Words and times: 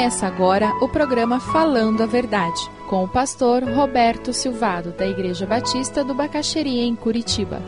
Começa 0.00 0.26
agora 0.26 0.72
o 0.80 0.88
programa 0.88 1.38
Falando 1.38 2.02
a 2.02 2.06
Verdade, 2.06 2.58
com 2.88 3.04
o 3.04 3.08
pastor 3.08 3.62
Roberto 3.62 4.32
Silvado, 4.32 4.92
da 4.92 5.06
Igreja 5.06 5.44
Batista 5.44 6.02
do 6.02 6.14
Bacaxeria, 6.14 6.84
em 6.84 6.96
Curitiba. 6.96 7.60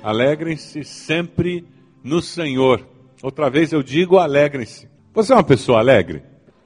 Alegrem-se 0.00 0.84
sempre 0.84 1.66
no 2.04 2.22
Senhor. 2.22 2.86
Outra 3.20 3.50
vez 3.50 3.72
eu 3.72 3.82
digo, 3.82 4.18
alegrem-se. 4.18 4.88
Você 5.12 5.32
é 5.32 5.34
uma 5.34 5.42
pessoa 5.42 5.80
alegre? 5.80 6.22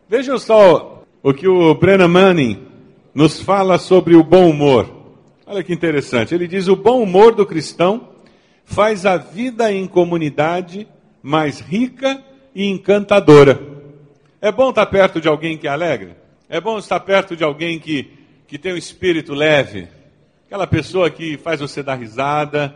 Vejam 0.07 0.39
só 0.39 1.03
o 1.23 1.33
que 1.33 1.49
o 1.49 1.75
Brennan 1.75 2.09
Manning 2.09 2.63
nos 3.15 3.41
fala 3.41 3.79
sobre 3.79 4.15
o 4.15 4.23
bom 4.23 4.51
humor. 4.51 4.96
Olha 5.47 5.63
que 5.63 5.73
interessante. 5.73 6.35
Ele 6.35 6.49
diz: 6.49 6.67
o 6.67 6.75
bom 6.75 7.01
humor 7.01 7.33
do 7.33 7.47
cristão 7.47 8.09
faz 8.65 9.07
a 9.07 9.17
vida 9.17 9.73
em 9.73 9.87
comunidade 9.87 10.89
mais 11.23 11.61
rica 11.61 12.21
e 12.53 12.69
encantadora. 12.69 13.61
É 14.41 14.51
bom 14.51 14.71
estar 14.71 14.87
perto 14.87 15.21
de 15.21 15.29
alguém 15.29 15.57
que 15.57 15.69
é 15.69 15.71
alegre? 15.71 16.17
É 16.49 16.61
bom 16.61 16.79
estar 16.79 16.99
perto 16.99 17.37
de 17.37 17.45
alguém 17.45 17.79
que, 17.79 18.11
que 18.49 18.59
tem 18.59 18.73
um 18.73 18.77
espírito 18.77 19.35
leve? 19.35 19.89
Aquela 20.47 20.67
pessoa 20.67 21.11
que 21.11 21.39
faz 21.39 21.61
você 21.61 21.81
dar 21.83 21.95
risada, 21.95 22.75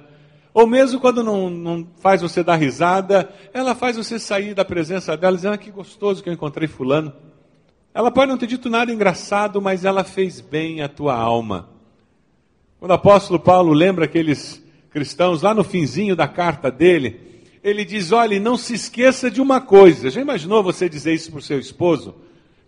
ou 0.55 0.66
mesmo 0.66 1.00
quando 1.00 1.25
não, 1.25 1.50
não 1.50 1.87
faz 2.00 2.23
você 2.23 2.42
dar 2.42 2.56
risada, 2.56 3.28
ela 3.52 3.75
faz 3.75 3.97
você 3.97 4.19
sair 4.19 4.55
da 4.55 4.64
presença 4.64 5.16
dela 5.16 5.34
dizendo: 5.34 5.55
ah, 5.55 5.59
que 5.59 5.72
gostoso 5.72 6.22
que 6.22 6.28
eu 6.28 6.33
encontrei 6.33 6.69
Fulano. 6.69 7.12
Ela 7.92 8.12
pode 8.12 8.31
não 8.31 8.39
ter 8.39 8.47
dito 8.47 8.70
nada 8.70 8.92
engraçado, 8.92 9.61
mas 9.61 9.84
ela 9.84 10.05
fez 10.05 10.41
bem 10.41 10.83
a 10.83 10.89
tua 10.89 11.16
alma. 11.16 11.69
Quando 12.81 12.92
o 12.92 12.95
apóstolo 12.95 13.39
Paulo 13.39 13.75
lembra 13.75 14.06
aqueles 14.06 14.61
cristãos, 14.91 15.42
lá 15.42 15.53
no 15.53 15.62
finzinho 15.62 16.17
da 16.17 16.27
carta 16.27 16.70
dele, 16.70 17.20
ele 17.62 17.84
diz: 17.84 18.11
olhe, 18.11 18.41
não 18.41 18.56
se 18.56 18.72
esqueça 18.72 19.31
de 19.31 19.39
uma 19.39 19.61
coisa. 19.61 20.11
Já 20.11 20.19
imaginou 20.19 20.62
você 20.62 20.89
dizer 20.89 21.12
isso 21.12 21.31
para 21.31 21.41
o 21.41 21.42
seu 21.42 21.61
esposo? 21.61 22.14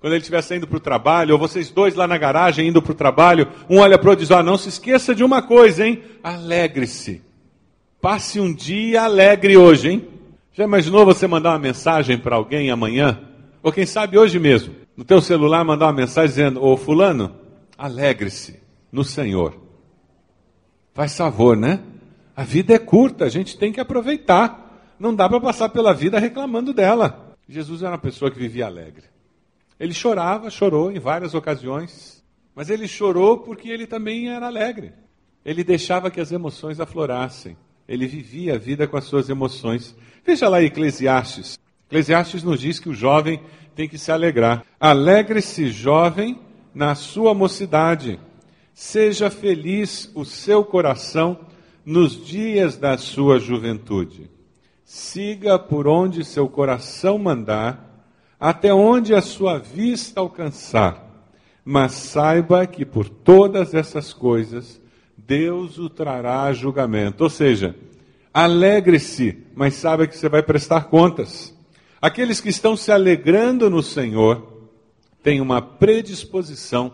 Quando 0.00 0.12
ele 0.12 0.20
estiver 0.20 0.42
saindo 0.42 0.66
para 0.66 0.76
o 0.76 0.80
trabalho, 0.80 1.32
ou 1.32 1.38
vocês 1.38 1.70
dois 1.70 1.94
lá 1.94 2.06
na 2.06 2.18
garagem 2.18 2.68
indo 2.68 2.82
para 2.82 2.92
o 2.92 2.94
trabalho, 2.94 3.48
um 3.70 3.78
olha 3.78 3.96
para 3.96 4.08
o 4.08 4.10
outro 4.10 4.22
e 4.22 4.26
diz: 4.26 4.36
oh, 4.36 4.42
não 4.42 4.58
se 4.58 4.68
esqueça 4.68 5.14
de 5.14 5.24
uma 5.24 5.40
coisa, 5.40 5.86
hein? 5.86 6.02
Alegre-se. 6.22 7.22
Passe 7.98 8.38
um 8.38 8.52
dia 8.52 9.04
alegre 9.04 9.56
hoje, 9.56 9.88
hein? 9.92 10.08
Já 10.52 10.64
imaginou 10.64 11.06
você 11.06 11.26
mandar 11.26 11.52
uma 11.52 11.58
mensagem 11.58 12.18
para 12.18 12.36
alguém 12.36 12.70
amanhã? 12.70 13.18
Ou 13.62 13.72
quem 13.72 13.86
sabe 13.86 14.18
hoje 14.18 14.38
mesmo, 14.38 14.74
no 14.94 15.04
teu 15.04 15.22
celular 15.22 15.64
mandar 15.64 15.86
uma 15.86 15.92
mensagem 15.94 16.28
dizendo: 16.28 16.62
"Ô 16.62 16.76
fulano, 16.76 17.34
alegre-se 17.78 18.60
no 18.92 19.04
Senhor". 19.04 19.61
Faz 20.94 21.16
favor, 21.16 21.56
né? 21.56 21.80
A 22.36 22.44
vida 22.44 22.74
é 22.74 22.78
curta, 22.78 23.24
a 23.24 23.28
gente 23.28 23.56
tem 23.58 23.72
que 23.72 23.80
aproveitar. 23.80 24.94
Não 24.98 25.14
dá 25.14 25.28
para 25.28 25.40
passar 25.40 25.68
pela 25.68 25.92
vida 25.92 26.18
reclamando 26.18 26.72
dela. 26.72 27.34
Jesus 27.48 27.82
era 27.82 27.92
uma 27.92 27.98
pessoa 27.98 28.30
que 28.30 28.38
vivia 28.38 28.66
alegre. 28.66 29.04
Ele 29.78 29.92
chorava, 29.92 30.48
chorou 30.48 30.90
em 30.92 30.98
várias 30.98 31.34
ocasiões, 31.34 32.22
mas 32.54 32.70
ele 32.70 32.86
chorou 32.86 33.38
porque 33.38 33.68
ele 33.68 33.86
também 33.86 34.28
era 34.28 34.46
alegre. 34.46 34.92
Ele 35.44 35.64
deixava 35.64 36.10
que 36.10 36.20
as 36.20 36.30
emoções 36.30 36.78
aflorassem. 36.78 37.56
Ele 37.88 38.06
vivia 38.06 38.54
a 38.54 38.58
vida 38.58 38.86
com 38.86 38.96
as 38.96 39.04
suas 39.04 39.28
emoções. 39.28 39.96
Veja 40.24 40.48
lá 40.48 40.62
Eclesiastes. 40.62 41.58
Eclesiastes 41.88 42.42
nos 42.42 42.60
diz 42.60 42.78
que 42.78 42.88
o 42.88 42.94
jovem 42.94 43.40
tem 43.74 43.88
que 43.88 43.98
se 43.98 44.12
alegrar. 44.12 44.64
Alegre-se, 44.78 45.68
jovem, 45.68 46.38
na 46.74 46.94
sua 46.94 47.34
mocidade. 47.34 48.20
Seja 48.74 49.30
feliz 49.30 50.10
o 50.14 50.24
seu 50.24 50.64
coração 50.64 51.38
nos 51.84 52.24
dias 52.24 52.76
da 52.76 52.96
sua 52.96 53.38
juventude. 53.38 54.30
Siga 54.84 55.58
por 55.58 55.86
onde 55.86 56.24
seu 56.24 56.48
coração 56.48 57.18
mandar, 57.18 58.06
até 58.38 58.72
onde 58.72 59.14
a 59.14 59.20
sua 59.20 59.58
vista 59.58 60.20
alcançar. 60.20 61.10
Mas 61.64 61.92
saiba 61.92 62.66
que 62.66 62.84
por 62.84 63.08
todas 63.08 63.74
essas 63.74 64.12
coisas 64.12 64.80
Deus 65.16 65.78
o 65.78 65.88
trará 65.88 66.42
a 66.42 66.52
julgamento. 66.52 67.24
Ou 67.24 67.30
seja, 67.30 67.76
alegre-se, 68.32 69.44
mas 69.54 69.74
saiba 69.74 70.06
que 70.06 70.16
você 70.16 70.28
vai 70.28 70.42
prestar 70.42 70.84
contas. 70.84 71.56
Aqueles 72.00 72.40
que 72.40 72.48
estão 72.48 72.76
se 72.76 72.90
alegrando 72.90 73.70
no 73.70 73.82
Senhor 73.82 74.70
têm 75.22 75.40
uma 75.40 75.62
predisposição 75.62 76.92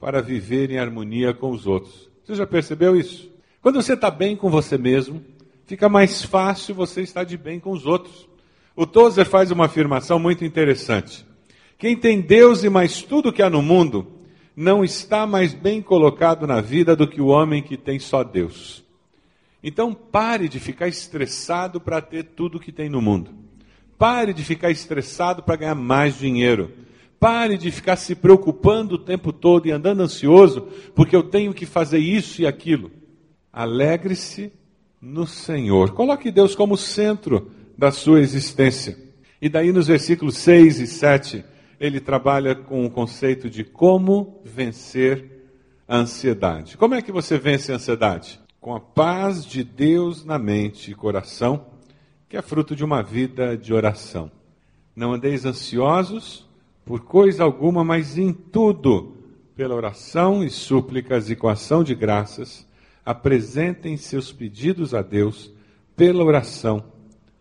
para 0.00 0.22
viver 0.22 0.70
em 0.70 0.78
harmonia 0.78 1.34
com 1.34 1.50
os 1.50 1.66
outros. 1.66 2.10
Você 2.24 2.34
já 2.34 2.46
percebeu 2.46 2.96
isso? 2.96 3.30
Quando 3.60 3.82
você 3.82 3.92
está 3.92 4.10
bem 4.10 4.34
com 4.34 4.48
você 4.48 4.78
mesmo, 4.78 5.22
fica 5.66 5.90
mais 5.90 6.24
fácil 6.24 6.74
você 6.74 7.02
estar 7.02 7.24
de 7.24 7.36
bem 7.36 7.60
com 7.60 7.70
os 7.70 7.84
outros. 7.84 8.26
O 8.74 8.86
Tozer 8.86 9.26
faz 9.26 9.50
uma 9.50 9.66
afirmação 9.66 10.18
muito 10.18 10.42
interessante. 10.42 11.26
Quem 11.76 11.94
tem 11.94 12.20
Deus 12.22 12.64
e 12.64 12.70
mais 12.70 13.02
tudo 13.02 13.32
que 13.32 13.42
há 13.42 13.50
no 13.50 13.60
mundo, 13.60 14.06
não 14.56 14.82
está 14.82 15.26
mais 15.26 15.52
bem 15.52 15.82
colocado 15.82 16.46
na 16.46 16.62
vida 16.62 16.96
do 16.96 17.06
que 17.06 17.20
o 17.20 17.26
homem 17.26 17.62
que 17.62 17.76
tem 17.76 17.98
só 17.98 18.24
Deus. 18.24 18.82
Então 19.62 19.92
pare 19.92 20.48
de 20.48 20.58
ficar 20.58 20.88
estressado 20.88 21.78
para 21.78 22.00
ter 22.00 22.24
tudo 22.24 22.58
que 22.58 22.72
tem 22.72 22.88
no 22.88 23.02
mundo. 23.02 23.30
Pare 23.98 24.32
de 24.32 24.42
ficar 24.42 24.70
estressado 24.70 25.42
para 25.42 25.56
ganhar 25.56 25.74
mais 25.74 26.18
dinheiro. 26.18 26.72
Pare 27.20 27.58
de 27.58 27.70
ficar 27.70 27.96
se 27.96 28.14
preocupando 28.14 28.94
o 28.94 28.98
tempo 28.98 29.30
todo 29.30 29.66
e 29.66 29.70
andando 29.70 30.00
ansioso 30.00 30.62
porque 30.94 31.14
eu 31.14 31.22
tenho 31.22 31.52
que 31.52 31.66
fazer 31.66 31.98
isso 31.98 32.40
e 32.40 32.46
aquilo. 32.46 32.90
Alegre-se 33.52 34.50
no 34.98 35.26
Senhor. 35.26 35.92
Coloque 35.92 36.30
Deus 36.30 36.54
como 36.54 36.78
centro 36.78 37.50
da 37.76 37.90
sua 37.90 38.20
existência. 38.20 38.96
E 39.40 39.50
daí 39.50 39.70
nos 39.70 39.86
versículos 39.86 40.38
6 40.38 40.80
e 40.80 40.86
7, 40.86 41.44
ele 41.78 42.00
trabalha 42.00 42.54
com 42.54 42.86
o 42.86 42.90
conceito 42.90 43.50
de 43.50 43.64
como 43.64 44.40
vencer 44.42 45.46
a 45.86 45.98
ansiedade. 45.98 46.78
Como 46.78 46.94
é 46.94 47.02
que 47.02 47.12
você 47.12 47.38
vence 47.38 47.70
a 47.70 47.74
ansiedade? 47.74 48.40
Com 48.58 48.74
a 48.74 48.80
paz 48.80 49.44
de 49.44 49.62
Deus 49.62 50.24
na 50.24 50.38
mente 50.38 50.90
e 50.90 50.94
coração, 50.94 51.66
que 52.30 52.36
é 52.36 52.42
fruto 52.42 52.74
de 52.74 52.84
uma 52.84 53.02
vida 53.02 53.58
de 53.58 53.74
oração. 53.74 54.30
Não 54.96 55.12
andeis 55.12 55.44
ansiosos 55.44 56.48
por 56.90 57.02
coisa 57.02 57.44
alguma, 57.44 57.84
mas 57.84 58.18
em 58.18 58.32
tudo, 58.32 59.14
pela 59.54 59.76
oração 59.76 60.42
e 60.42 60.50
súplicas 60.50 61.30
e 61.30 61.36
com 61.36 61.48
ação 61.48 61.84
de 61.84 61.94
graças, 61.94 62.66
apresentem 63.06 63.96
seus 63.96 64.32
pedidos 64.32 64.92
a 64.92 65.00
Deus, 65.00 65.52
pela 65.94 66.24
oração, 66.24 66.82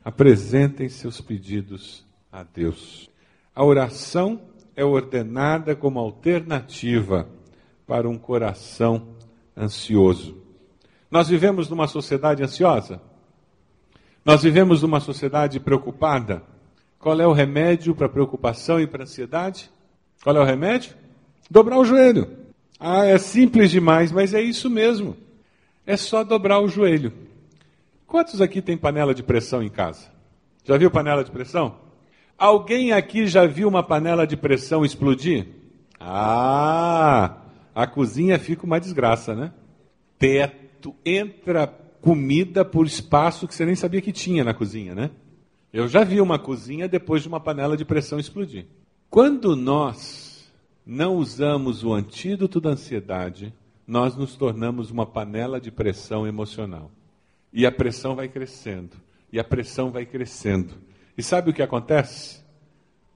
apresentem 0.05 0.87
seus 0.87 1.19
pedidos 1.19 2.05
a 2.31 2.43
Deus. 2.43 3.09
A 3.55 3.65
oração 3.65 4.39
é 4.75 4.85
ordenada 4.85 5.75
como 5.75 5.97
alternativa 5.97 7.27
para 7.87 8.07
um 8.07 8.19
coração 8.19 9.15
ansioso. 9.57 10.37
Nós 11.09 11.27
vivemos 11.27 11.67
numa 11.67 11.87
sociedade 11.87 12.43
ansiosa? 12.43 13.01
Nós 14.23 14.43
vivemos 14.43 14.83
numa 14.83 14.99
sociedade 14.99 15.59
preocupada? 15.59 16.43
Qual 16.99 17.19
é 17.19 17.25
o 17.25 17.31
remédio 17.31 17.95
para 17.95 18.09
preocupação 18.09 18.79
e 18.79 18.85
para 18.85 19.03
ansiedade? 19.03 19.71
Qual 20.21 20.35
é 20.35 20.39
o 20.39 20.45
remédio? 20.45 20.93
Dobrar 21.49 21.79
o 21.79 21.85
joelho. 21.85 22.27
Ah, 22.77 23.05
é 23.05 23.17
simples 23.17 23.71
demais, 23.71 24.11
mas 24.11 24.33
é 24.33 24.41
isso 24.41 24.69
mesmo. 24.69 25.15
É 25.87 25.95
só 25.95 26.25
dobrar 26.25 26.59
o 26.59 26.67
joelho. 26.67 27.13
Quantos 28.05 28.41
aqui 28.41 28.61
tem 28.61 28.77
panela 28.77 29.15
de 29.15 29.23
pressão 29.23 29.63
em 29.63 29.69
casa? 29.69 30.07
Já 30.65 30.77
viu 30.77 30.91
panela 30.91 31.23
de 31.23 31.31
pressão? 31.31 31.77
Alguém 32.37 32.91
aqui 32.91 33.27
já 33.27 33.45
viu 33.45 33.67
uma 33.67 33.81
panela 33.81 34.27
de 34.27 34.35
pressão 34.35 34.83
explodir? 34.83 35.47
Ah, 35.99 37.37
a 37.73 37.87
cozinha 37.87 38.37
fica 38.37 38.65
uma 38.65 38.79
desgraça, 38.79 39.33
né? 39.33 39.53
Teto, 40.17 40.93
entra 41.05 41.67
comida 42.01 42.65
por 42.65 42.85
espaço 42.85 43.47
que 43.47 43.55
você 43.55 43.65
nem 43.65 43.75
sabia 43.75 44.01
que 44.01 44.11
tinha 44.11 44.43
na 44.43 44.53
cozinha, 44.53 44.93
né? 44.93 45.11
Eu 45.71 45.87
já 45.87 46.03
vi 46.03 46.19
uma 46.19 46.39
cozinha 46.39 46.87
depois 46.87 47.21
de 47.21 47.27
uma 47.27 47.39
panela 47.39 47.77
de 47.77 47.85
pressão 47.85 48.19
explodir. 48.19 48.65
Quando 49.09 49.55
nós 49.55 50.51
não 50.85 51.15
usamos 51.15 51.83
o 51.83 51.93
antídoto 51.93 52.59
da 52.59 52.71
ansiedade, 52.71 53.53
nós 53.85 54.15
nos 54.15 54.35
tornamos 54.35 54.89
uma 54.89 55.05
panela 55.05 55.59
de 55.59 55.71
pressão 55.71 56.25
emocional. 56.25 56.89
E 57.53 57.65
a 57.65 57.71
pressão 57.71 58.15
vai 58.15 58.27
crescendo, 58.27 58.95
e 59.31 59.39
a 59.39 59.43
pressão 59.43 59.91
vai 59.91 60.05
crescendo. 60.05 60.73
E 61.17 61.21
sabe 61.21 61.51
o 61.51 61.53
que 61.53 61.61
acontece? 61.61 62.41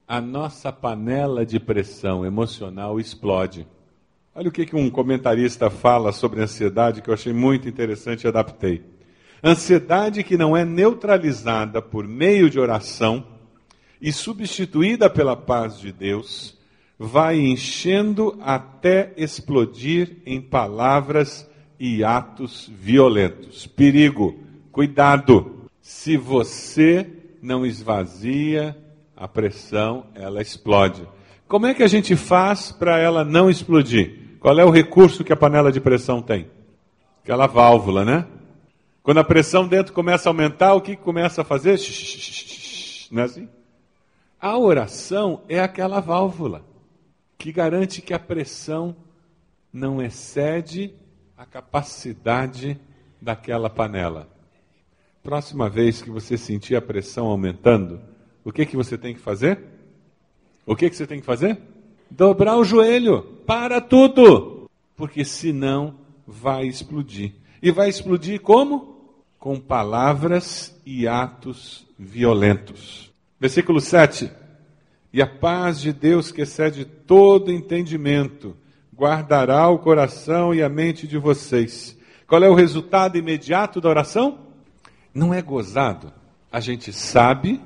A 0.06 0.20
nossa 0.20 0.70
panela 0.70 1.44
de 1.44 1.58
pressão 1.58 2.24
emocional 2.24 3.00
explode. 3.00 3.66
Olha 4.34 4.48
o 4.48 4.52
que, 4.52 4.74
um 4.74 4.90
comentarista 4.90 5.70
fala 5.70 6.12
sobre 6.12 6.42
ansiedade 6.42 7.00
que 7.00 7.08
eu 7.08 7.14
achei 7.14 7.32
muito 7.32 7.68
interessante 7.68 8.24
e 8.24 8.28
adaptei. 8.28 8.84
Ansiedade 9.46 10.24
que 10.24 10.38
não 10.38 10.56
é 10.56 10.64
neutralizada 10.64 11.82
por 11.82 12.08
meio 12.08 12.48
de 12.48 12.58
oração 12.58 13.26
e 14.00 14.10
substituída 14.10 15.10
pela 15.10 15.36
paz 15.36 15.78
de 15.78 15.92
Deus, 15.92 16.56
vai 16.98 17.38
enchendo 17.38 18.38
até 18.40 19.12
explodir 19.18 20.16
em 20.24 20.40
palavras 20.40 21.46
e 21.78 22.02
atos 22.02 22.72
violentos. 22.74 23.66
Perigo, 23.66 24.34
cuidado. 24.72 25.68
Se 25.82 26.16
você 26.16 27.06
não 27.42 27.66
esvazia 27.66 28.74
a 29.14 29.28
pressão, 29.28 30.06
ela 30.14 30.40
explode. 30.40 31.06
Como 31.46 31.66
é 31.66 31.74
que 31.74 31.82
a 31.82 31.88
gente 31.88 32.16
faz 32.16 32.72
para 32.72 32.98
ela 32.98 33.22
não 33.22 33.50
explodir? 33.50 34.38
Qual 34.40 34.58
é 34.58 34.64
o 34.64 34.70
recurso 34.70 35.22
que 35.22 35.34
a 35.34 35.36
panela 35.36 35.70
de 35.70 35.82
pressão 35.82 36.22
tem? 36.22 36.46
Aquela 37.22 37.46
válvula, 37.46 38.06
né? 38.06 38.26
Quando 39.04 39.18
a 39.18 39.24
pressão 39.24 39.68
dentro 39.68 39.92
começa 39.92 40.30
a 40.30 40.30
aumentar, 40.30 40.72
o 40.72 40.80
que 40.80 40.96
começa 40.96 41.42
a 41.42 41.44
fazer? 41.44 41.78
Não 43.10 43.20
é 43.20 43.26
assim? 43.26 43.46
A 44.40 44.56
oração 44.56 45.42
é 45.46 45.60
aquela 45.60 46.00
válvula 46.00 46.64
que 47.36 47.52
garante 47.52 48.00
que 48.00 48.14
a 48.14 48.18
pressão 48.18 48.96
não 49.70 50.00
excede 50.00 50.94
a 51.36 51.44
capacidade 51.44 52.80
daquela 53.20 53.68
panela. 53.68 54.26
Próxima 55.22 55.68
vez 55.68 56.00
que 56.00 56.08
você 56.08 56.38
sentir 56.38 56.74
a 56.74 56.80
pressão 56.80 57.26
aumentando, 57.26 58.00
o 58.42 58.50
que, 58.50 58.64
que 58.64 58.74
você 58.74 58.96
tem 58.96 59.12
que 59.12 59.20
fazer? 59.20 59.60
O 60.64 60.74
que, 60.74 60.88
que 60.88 60.96
você 60.96 61.06
tem 61.06 61.20
que 61.20 61.26
fazer? 61.26 61.58
Dobrar 62.10 62.56
o 62.56 62.64
joelho, 62.64 63.22
para 63.46 63.82
tudo, 63.82 64.66
porque 64.96 65.26
senão 65.26 65.94
vai 66.26 66.66
explodir. 66.66 67.34
E 67.62 67.70
vai 67.70 67.90
explodir 67.90 68.40
como? 68.40 68.93
Com 69.44 69.60
palavras 69.60 70.74
e 70.86 71.06
atos 71.06 71.86
violentos. 71.98 73.12
Versículo 73.38 73.78
7. 73.78 74.30
E 75.12 75.20
a 75.20 75.26
paz 75.26 75.82
de 75.82 75.92
Deus, 75.92 76.32
que 76.32 76.40
excede 76.40 76.86
todo 76.86 77.52
entendimento, 77.52 78.56
guardará 78.96 79.68
o 79.68 79.78
coração 79.78 80.54
e 80.54 80.62
a 80.62 80.68
mente 80.70 81.06
de 81.06 81.18
vocês. 81.18 81.94
Qual 82.26 82.42
é 82.42 82.48
o 82.48 82.54
resultado 82.54 83.18
imediato 83.18 83.82
da 83.82 83.90
oração? 83.90 84.38
Não 85.12 85.34
é 85.34 85.42
gozado. 85.42 86.10
A 86.50 86.58
gente 86.58 86.90
sabe, 86.90 87.60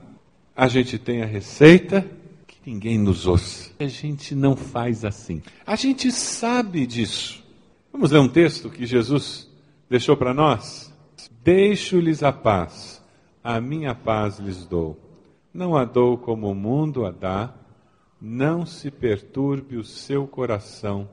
a 0.56 0.66
gente 0.66 0.98
tem 0.98 1.22
a 1.22 1.26
receita, 1.26 2.04
que 2.44 2.58
ninguém 2.66 2.98
nos 2.98 3.24
ouça. 3.24 3.70
A 3.78 3.86
gente 3.86 4.34
não 4.34 4.56
faz 4.56 5.04
assim. 5.04 5.40
A 5.64 5.76
gente 5.76 6.10
sabe 6.10 6.88
disso. 6.88 7.40
Vamos 7.92 8.10
ler 8.10 8.18
um 8.18 8.28
texto 8.28 8.68
que 8.68 8.84
Jesus 8.84 9.48
deixou 9.88 10.16
para 10.16 10.34
nós? 10.34 10.87
Deixo-lhes 11.48 12.22
a 12.22 12.30
paz, 12.30 13.02
a 13.42 13.58
minha 13.58 13.94
paz 13.94 14.38
lhes 14.38 14.66
dou. 14.66 15.00
Não 15.50 15.74
a 15.74 15.86
dou 15.86 16.18
como 16.18 16.50
o 16.50 16.54
mundo 16.54 17.06
a 17.06 17.10
dá, 17.10 17.54
não 18.20 18.66
se 18.66 18.90
perturbe 18.90 19.78
o 19.78 19.82
seu 19.82 20.26
coração 20.26 21.08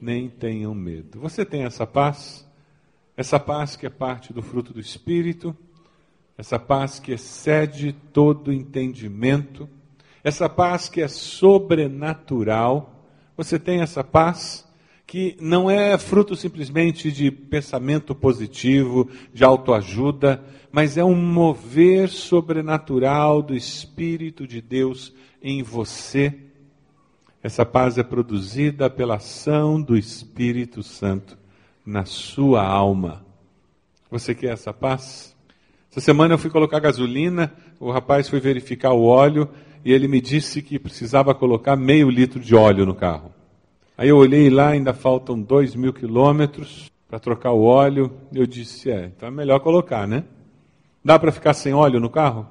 nem 0.00 0.28
tenham 0.28 0.72
medo. 0.72 1.18
Você 1.18 1.44
tem 1.44 1.64
essa 1.64 1.84
paz? 1.84 2.48
Essa 3.16 3.40
paz 3.40 3.74
que 3.74 3.84
é 3.84 3.90
parte 3.90 4.32
do 4.32 4.40
fruto 4.40 4.72
do 4.72 4.78
Espírito, 4.78 5.52
essa 6.38 6.60
paz 6.60 7.00
que 7.00 7.10
excede 7.10 7.92
todo 7.92 8.52
entendimento, 8.52 9.68
essa 10.22 10.48
paz 10.48 10.88
que 10.88 11.02
é 11.02 11.08
sobrenatural. 11.08 13.04
Você 13.36 13.58
tem 13.58 13.80
essa 13.80 14.04
paz 14.04 14.64
que 15.06 15.36
não 15.40 15.70
é 15.70 15.96
fruto 15.96 16.34
simplesmente 16.34 17.12
de 17.12 17.30
pensamento 17.30 18.14
positivo, 18.14 19.08
de 19.32 19.44
autoajuda, 19.44 20.42
mas 20.72 20.96
é 20.96 21.04
um 21.04 21.14
mover 21.14 22.08
sobrenatural 22.08 23.40
do 23.40 23.54
Espírito 23.54 24.46
de 24.46 24.60
Deus 24.60 25.14
em 25.42 25.62
você 25.62 26.46
essa 27.46 27.64
paz 27.64 27.96
é 27.96 28.02
produzida 28.02 28.90
pela 28.90 29.18
ação 29.18 29.80
do 29.80 29.96
Espírito 29.96 30.82
Santo 30.82 31.38
na 31.86 32.04
sua 32.04 32.66
alma. 32.66 33.24
Você 34.10 34.34
quer 34.34 34.52
essa 34.52 34.72
paz? 34.72 35.32
Essa 35.88 36.00
semana 36.00 36.34
eu 36.34 36.38
fui 36.38 36.50
colocar 36.50 36.80
gasolina, 36.80 37.54
o 37.78 37.92
rapaz 37.92 38.28
foi 38.28 38.40
verificar 38.40 38.94
o 38.94 39.04
óleo 39.04 39.48
e 39.84 39.92
ele 39.92 40.08
me 40.08 40.20
disse 40.20 40.60
que 40.60 40.76
precisava 40.76 41.36
colocar 41.36 41.76
meio 41.76 42.10
litro 42.10 42.40
de 42.40 42.52
óleo 42.52 42.84
no 42.84 42.96
carro. 42.96 43.32
Aí 43.98 44.08
eu 44.10 44.16
olhei 44.18 44.50
lá, 44.50 44.68
ainda 44.68 44.92
faltam 44.92 45.40
dois 45.40 45.74
mil 45.74 45.92
quilômetros 45.92 46.90
para 47.08 47.18
trocar 47.18 47.52
o 47.52 47.62
óleo. 47.62 48.12
Eu 48.32 48.46
disse, 48.46 48.90
é, 48.90 49.06
então 49.06 49.28
é 49.28 49.30
melhor 49.30 49.60
colocar, 49.60 50.06
né? 50.06 50.24
Dá 51.04 51.18
para 51.18 51.32
ficar 51.32 51.54
sem 51.54 51.72
óleo 51.72 51.98
no 51.98 52.10
carro? 52.10 52.46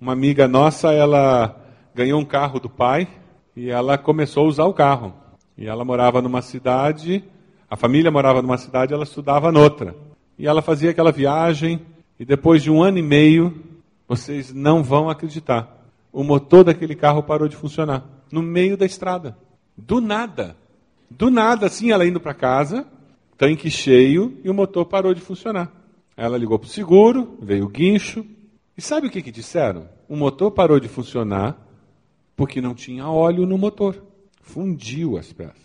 Uma 0.00 0.12
amiga 0.12 0.46
nossa, 0.46 0.92
ela 0.92 1.56
ganhou 1.94 2.20
um 2.20 2.24
carro 2.24 2.60
do 2.60 2.68
pai 2.68 3.08
e 3.56 3.70
ela 3.70 3.96
começou 3.96 4.44
a 4.44 4.48
usar 4.48 4.64
o 4.64 4.74
carro. 4.74 5.14
E 5.56 5.66
ela 5.66 5.84
morava 5.84 6.20
numa 6.20 6.42
cidade, 6.42 7.24
a 7.70 7.76
família 7.76 8.10
morava 8.10 8.42
numa 8.42 8.58
cidade, 8.58 8.92
ela 8.92 9.04
estudava 9.04 9.52
noutra. 9.52 9.94
E 10.38 10.46
ela 10.46 10.60
fazia 10.60 10.90
aquela 10.90 11.12
viagem, 11.12 11.80
e 12.18 12.24
depois 12.24 12.62
de 12.62 12.70
um 12.70 12.82
ano 12.82 12.98
e 12.98 13.02
meio, 13.02 13.62
vocês 14.08 14.52
não 14.52 14.82
vão 14.82 15.08
acreditar, 15.08 15.86
o 16.12 16.22
motor 16.22 16.64
daquele 16.64 16.94
carro 16.94 17.22
parou 17.22 17.48
de 17.48 17.56
funcionar, 17.56 18.04
no 18.30 18.42
meio 18.42 18.76
da 18.76 18.84
estrada. 18.84 19.36
Do 19.76 20.00
nada. 20.00 20.56
Do 21.16 21.30
nada, 21.30 21.66
assim, 21.66 21.90
ela 21.90 22.06
indo 22.06 22.20
para 22.20 22.34
casa, 22.34 22.86
tanque 23.36 23.70
cheio, 23.70 24.38
e 24.42 24.48
o 24.48 24.54
motor 24.54 24.86
parou 24.86 25.12
de 25.12 25.20
funcionar. 25.20 25.70
Ela 26.16 26.38
ligou 26.38 26.58
para 26.58 26.66
o 26.66 26.70
seguro, 26.70 27.36
veio 27.40 27.66
o 27.66 27.68
guincho. 27.68 28.24
E 28.76 28.80
sabe 28.80 29.06
o 29.06 29.10
que, 29.10 29.22
que 29.22 29.30
disseram? 29.30 29.88
O 30.08 30.16
motor 30.16 30.50
parou 30.50 30.80
de 30.80 30.88
funcionar 30.88 31.58
porque 32.34 32.60
não 32.60 32.74
tinha 32.74 33.06
óleo 33.06 33.46
no 33.46 33.58
motor. 33.58 34.02
Fundiu 34.40 35.18
as 35.18 35.32
peças. 35.32 35.56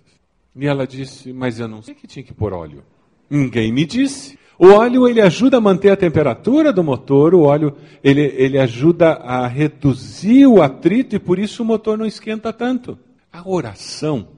E 0.55 0.65
ela 0.65 0.85
disse: 0.85 1.31
Mas 1.31 1.59
eu 1.59 1.67
não 1.67 1.81
sei 1.81 1.95
que 1.95 2.07
tinha 2.07 2.23
que 2.23 2.33
pôr 2.33 2.53
óleo. 2.53 2.83
Ninguém 3.29 3.71
me 3.71 3.85
disse. 3.85 4.37
O 4.59 4.67
óleo 4.67 5.07
ele 5.07 5.21
ajuda 5.21 5.57
a 5.57 5.61
manter 5.61 5.91
a 5.91 5.97
temperatura 5.97 6.73
do 6.73 6.83
motor, 6.83 7.35
o 7.35 7.43
óleo 7.43 7.77
ele, 8.03 8.21
ele 8.21 8.57
ajuda 8.57 9.13
a 9.13 9.47
reduzir 9.47 10.47
o 10.47 10.63
atrito 10.63 11.15
e 11.15 11.19
por 11.19 11.37
isso 11.37 11.61
o 11.61 11.65
motor 11.65 11.95
não 11.95 12.05
esquenta 12.05 12.51
tanto. 12.51 12.97
A 13.31 13.47
oração 13.47 14.36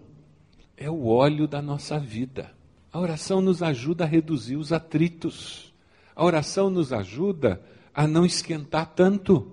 é 0.80 0.90
o 0.90 1.08
óleo 1.08 1.46
da 1.46 1.62
nossa 1.62 2.00
vida. 2.00 2.50
A 2.92 3.00
oração 3.00 3.42
nos 3.42 3.62
ajuda 3.62 4.06
a 4.06 4.08
reduzir 4.08 4.56
os 4.56 4.72
atritos. 4.72 5.74
A 6.16 6.24
oração 6.24 6.70
nos 6.70 6.94
ajuda 6.94 7.62
a 7.94 8.08
não 8.08 8.26
esquentar 8.26 8.94
tanto. 8.96 9.52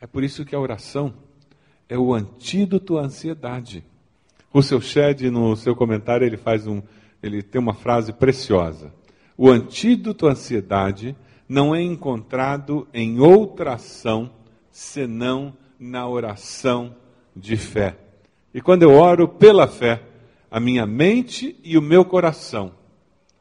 É 0.00 0.08
por 0.08 0.24
isso 0.24 0.44
que 0.44 0.56
a 0.56 0.60
oração 0.60 1.14
é 1.88 1.96
o 1.96 2.12
antídoto 2.12 2.98
à 2.98 3.02
ansiedade. 3.02 3.84
O 4.52 4.60
seu 4.60 4.80
Shed, 4.80 5.30
no 5.30 5.54
seu 5.56 5.76
comentário, 5.76 6.26
ele 6.26 6.36
faz 6.36 6.66
um, 6.66 6.82
ele 7.22 7.42
tem 7.42 7.60
uma 7.60 7.74
frase 7.74 8.12
preciosa. 8.12 8.92
O 9.38 9.48
antídoto 9.48 10.26
à 10.26 10.32
ansiedade 10.32 11.14
não 11.48 11.76
é 11.76 11.80
encontrado 11.80 12.88
em 12.92 13.20
outra 13.20 13.74
ação 13.74 14.32
senão 14.68 15.56
na 15.78 16.08
oração 16.08 16.96
de 17.36 17.56
fé. 17.56 17.96
E 18.52 18.60
quando 18.60 18.82
eu 18.82 18.90
oro 18.90 19.28
pela 19.28 19.68
fé, 19.68 20.02
a 20.56 20.60
minha 20.60 20.86
mente 20.86 21.54
e 21.62 21.76
o 21.76 21.82
meu 21.82 22.02
coração, 22.02 22.72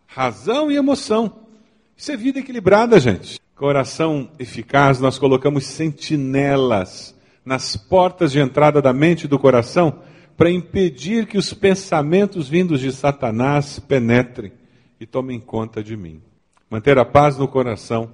razão 0.06 0.70
e 0.70 0.76
emoção, 0.76 1.48
isso 1.96 2.12
é 2.12 2.18
vida 2.18 2.40
equilibrada, 2.40 3.00
gente. 3.00 3.40
Com 3.56 3.68
oração 3.68 4.30
eficaz, 4.38 5.00
nós 5.00 5.18
colocamos 5.18 5.66
sentinelas 5.66 7.16
nas 7.46 7.78
portas 7.78 8.34
de 8.34 8.40
entrada 8.42 8.82
da 8.82 8.92
mente 8.92 9.24
e 9.24 9.28
do 9.30 9.40
coração 9.40 10.02
para 10.36 10.52
impedir 10.52 11.26
que 11.26 11.38
os 11.38 11.54
pensamentos 11.54 12.50
vindos 12.50 12.82
de 12.82 12.92
Satanás 12.92 13.80
penetrem 13.80 14.52
e 15.00 15.06
tomem 15.06 15.40
conta 15.40 15.82
de 15.82 15.96
mim. 15.96 16.22
Manter 16.70 16.98
a 17.00 17.06
paz 17.06 17.38
no 17.38 17.48
coração 17.48 18.12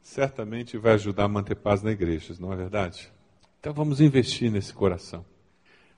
certamente 0.00 0.78
vai 0.78 0.94
ajudar 0.94 1.24
a 1.24 1.28
manter 1.28 1.56
paz 1.56 1.82
na 1.82 1.92
igreja, 1.92 2.34
não 2.40 2.50
é 2.50 2.56
verdade? 2.56 3.12
Então 3.60 3.74
vamos 3.74 4.00
investir 4.00 4.50
nesse 4.50 4.72
coração. 4.72 5.22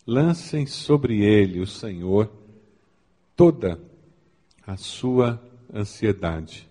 Lancem 0.06 0.66
sobre 0.66 1.24
ele, 1.24 1.60
o 1.60 1.66
Senhor, 1.66 2.30
toda 3.34 3.80
a 4.66 4.76
sua 4.76 5.42
ansiedade, 5.72 6.68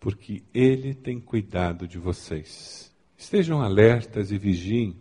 porque 0.00 0.42
ele 0.54 0.94
tem 0.94 1.20
cuidado 1.20 1.86
de 1.86 1.98
vocês. 1.98 2.90
Estejam 3.18 3.60
alertas 3.60 4.32
e 4.32 4.38
vigiem. 4.38 4.96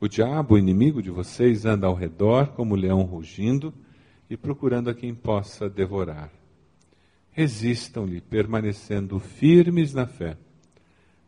O 0.00 0.06
diabo, 0.06 0.54
o 0.54 0.58
inimigo 0.58 1.02
de 1.02 1.10
vocês, 1.10 1.64
anda 1.64 1.88
ao 1.88 1.94
redor 1.94 2.52
como 2.52 2.76
leão 2.76 3.02
rugindo 3.02 3.74
e 4.30 4.36
procurando 4.36 4.88
a 4.88 4.94
quem 4.94 5.12
possa 5.12 5.68
devorar. 5.68 6.30
Resistam-lhe, 7.32 8.20
permanecendo 8.20 9.18
firmes 9.18 9.92
na 9.92 10.06
fé, 10.06 10.36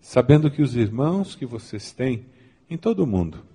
sabendo 0.01 0.49
que 0.49 0.63
os 0.63 0.77
irmãos 0.77 1.35
que 1.35 1.45
vocês 1.45 1.93
têm 1.93 2.27
em 2.71 2.77
todo 2.77 3.01
o 3.01 3.07
mundo 3.07 3.54